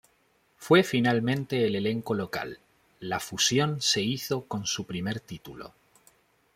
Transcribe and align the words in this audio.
Fue 0.57 0.81
finalmente 0.81 1.63
el 1.67 1.75
elenco 1.75 2.15
local, 2.15 2.57
"la 2.99 3.19
fusión" 3.19 3.83
se 3.83 4.01
hizo 4.01 4.45
con 4.47 4.65
su 4.65 4.87
primer 4.87 5.19
título. 5.19 5.75